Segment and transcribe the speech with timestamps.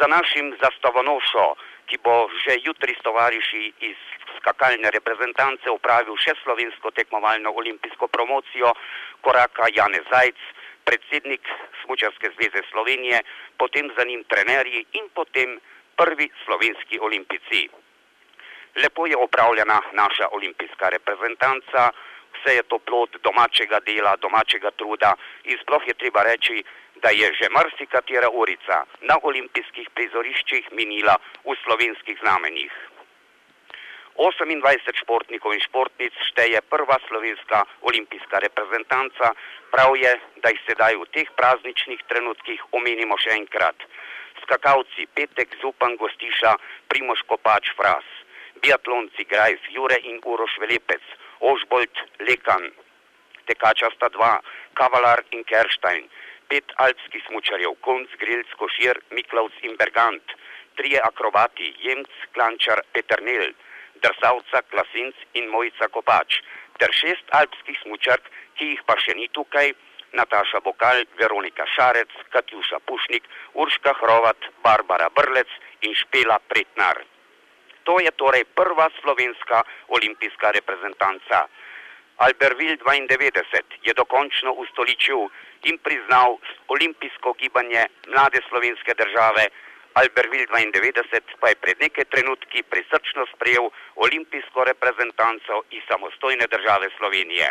[0.00, 1.54] za našim zastavonošo,
[1.86, 3.98] ki bo že jutri s tovariši iz
[4.38, 8.72] skakalne reprezentance upravil še slovensko tekmovalno olimpijsko promocijo,
[9.20, 10.38] koraka Jane Zajc,
[10.84, 11.44] predsednik
[11.82, 13.20] Smučarske zveze Slovenije,
[13.58, 15.60] potem za njim trenerji in potem
[15.96, 17.68] prvi slovenski olimpici.
[18.76, 21.90] Lepo je opravljena naša olimpijska reprezentanca,
[22.34, 25.14] vse je to plod domačega dela, domačega truda
[25.44, 26.62] in sploh je treba reči,
[27.02, 32.72] da je že marsikatera urica na olimpijskih prizoriščih minila v slovenskih znamenjih.
[34.20, 39.32] 28 športnikov in športnic šteje prva slovenska olimpijska reprezentanca,
[39.72, 40.12] prav je,
[40.44, 43.78] da jih sedaj v teh prazničnih trenutkih omenimo še enkrat.
[44.44, 46.52] Skakalci Petek, Zupan, Gostiša,
[46.92, 48.04] Primoš Kopač, Fras,
[48.60, 51.04] biatlonci Grajf, Jure in Uroš Velepec,
[51.40, 52.68] Ožbolt, Lekan,
[53.48, 54.36] tekača sta dva,
[54.76, 56.04] Kavalar in Kerštajn,
[56.50, 60.34] pet alpskih smučarjev, Konc, Grilc, Košir, Miklavc in Bergant,
[60.78, 63.52] trije akrobati, Jemc, Klančar, Peternel,
[64.02, 66.40] Drsavca, Klasinc in Mojica Kopač,
[66.80, 68.26] ter šest alpskih smučark,
[68.58, 69.72] ki jih pa še ni tukaj,
[70.18, 75.50] Nataša Bokal, Veronika Šarec, Katjuša Pušnik, Urška Hrovat, Barbara Brlec
[75.86, 77.04] in Špela Pretnar.
[77.86, 81.46] To je torej prva slovenska olimpijska reprezentanca.
[82.20, 85.20] Albertville 92 je dokončno ustoličil
[85.70, 86.36] in priznal
[86.68, 89.44] olimpijsko gibanje mlade slovenske države.
[89.94, 97.48] Albertville 92 pa je pred nekaj trenutki prisrčno sprejel olimpijsko reprezentanco iz samostojne države Slovenije.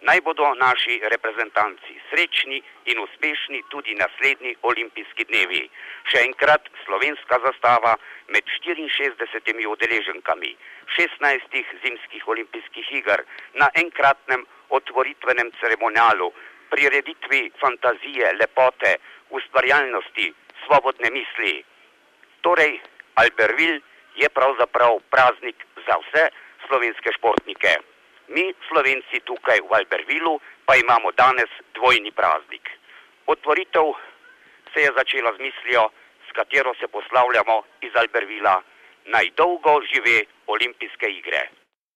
[0.00, 5.62] Naj bodo naši reprezentanci srečni in uspešni tudi naslednji olimpijski dnevi.
[6.12, 7.94] Še enkrat slovenska zastava
[8.28, 10.52] med 64 udeleženkami
[10.98, 16.30] 16 zimskih olimpijskih iger na enkratnem otvoritvenem ceremonialu,
[16.70, 18.96] prireditvi fantazije, lepote,
[19.30, 20.32] ustvarjalnosti,
[20.66, 21.64] svobodne misli.
[22.40, 22.80] Torej,
[23.14, 23.80] Albertville
[24.16, 26.28] je pravzaprav praznik za vse
[26.66, 27.78] slovenske športnike.
[28.28, 32.70] Mi, Slovenci, tukaj v Albertvilu, pa imamo danes dvojni praznik.
[33.26, 33.94] Otvoritev
[34.74, 35.90] se je začela z mislijo,
[36.28, 38.62] s katero se poslavljamo iz Albertvila,
[39.04, 41.48] naj dolgo žive olimpijske igre.